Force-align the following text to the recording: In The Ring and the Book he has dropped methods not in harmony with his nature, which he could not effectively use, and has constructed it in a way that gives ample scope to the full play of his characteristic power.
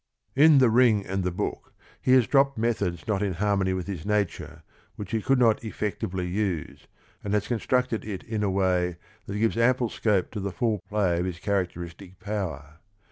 In 0.35 0.57
The 0.57 0.71
Ring 0.71 1.05
and 1.05 1.23
the 1.23 1.29
Book 1.29 1.75
he 2.01 2.13
has 2.13 2.25
dropped 2.25 2.57
methods 2.57 3.05
not 3.07 3.21
in 3.21 3.33
harmony 3.33 3.71
with 3.73 3.85
his 3.85 4.03
nature, 4.03 4.63
which 4.95 5.11
he 5.11 5.21
could 5.21 5.37
not 5.37 5.63
effectively 5.63 6.25
use, 6.27 6.87
and 7.23 7.35
has 7.35 7.47
constructed 7.47 8.03
it 8.03 8.23
in 8.23 8.41
a 8.41 8.49
way 8.49 8.97
that 9.27 9.37
gives 9.37 9.57
ample 9.57 9.89
scope 9.89 10.31
to 10.31 10.39
the 10.39 10.51
full 10.51 10.79
play 10.89 11.19
of 11.19 11.25
his 11.25 11.37
characteristic 11.37 12.19
power. 12.19 12.79